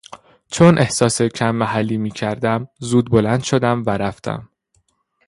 [0.47, 4.49] چون احساس کم محلی میکردم زود بلند شدم و رفتم.